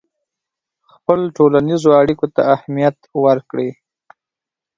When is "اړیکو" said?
2.01-2.25